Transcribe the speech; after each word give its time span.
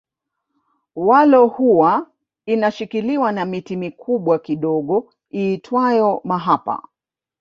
Walo 0.95 1.47
huwa 1.47 2.07
inashikiliwa 2.45 3.31
na 3.31 3.45
miti 3.45 3.75
mikubwa 3.75 4.39
kidogo 4.39 5.13
iitwayo 5.33 6.21
mahapa 6.23 6.87